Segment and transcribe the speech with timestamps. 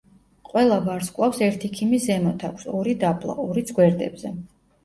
[0.51, 4.35] ყველა ვარსკვლავს ერთი ქიმი ზემოთ აქვს, ორი დაბლა, ორიც გვერდებზე.